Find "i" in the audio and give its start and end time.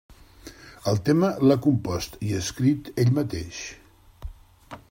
2.31-2.33